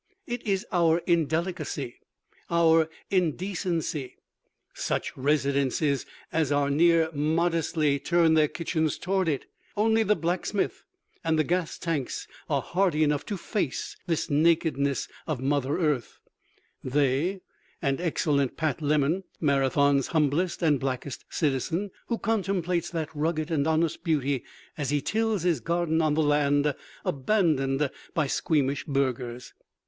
It 0.25 0.43
is 0.47 0.65
our 0.71 0.97
indelicacy, 1.05 1.99
our 2.49 2.89
indecency. 3.11 4.15
Such 4.73 5.15
"residences" 5.15 6.07
as 6.31 6.51
are 6.51 6.71
near 6.71 7.11
modestly 7.13 7.99
turn 7.99 8.33
their 8.33 8.47
kitchens 8.47 8.97
toward 8.97 9.29
it. 9.29 9.45
Only 9.77 10.01
the 10.01 10.15
blacksmith 10.15 10.83
and 11.23 11.37
the 11.37 11.43
gas 11.43 11.77
tanks 11.77 12.27
are 12.49 12.63
hardy 12.63 13.03
enough 13.03 13.27
to 13.27 13.37
face 13.37 13.95
this 14.07 14.27
nakedness 14.27 15.07
of 15.27 15.39
Mother 15.39 15.77
Earth 15.77 16.17
they, 16.83 17.41
and 17.79 18.01
excellent 18.01 18.57
Pat 18.57 18.81
Lemon, 18.81 19.23
Marathon's 19.39 20.07
humblest 20.07 20.63
and 20.63 20.79
blackest 20.79 21.25
citizen, 21.29 21.91
who 22.07 22.17
contemplates 22.17 22.89
that 22.89 23.15
rugged 23.15 23.51
and 23.51 23.67
honest 23.67 24.03
beauty 24.03 24.43
as 24.79 24.89
he 24.89 24.99
tills 24.99 25.43
his 25.43 25.59
garden 25.59 26.01
on 26.01 26.15
the 26.15 26.23
land 26.23 26.73
abandoned 27.05 27.91
by 28.15 28.25
squeamish 28.25 28.83
burghers. 28.85 29.53